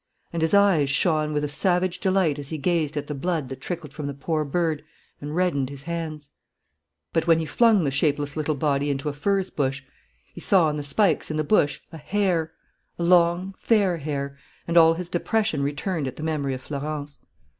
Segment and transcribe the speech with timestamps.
[0.33, 3.61] And his eyes shone with a savage delight as he gazed at the blood that
[3.61, 4.83] trickled from the poor bird
[5.21, 6.31] and reddened his hands.
[7.13, 9.83] But, when he flung the shapeless little body into a furze bush,
[10.33, 12.51] he saw on the spikes in the bush a hair,
[12.97, 14.35] a long, fair hair;
[14.67, 17.19] and all his depression returned at the memory of Florence.